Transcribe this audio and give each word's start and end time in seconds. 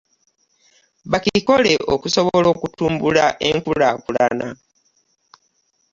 Bakikole 1.11 1.73
okusobola 1.93 2.47
okutumbula 2.53 3.25
enkulaakulana. 3.49 4.47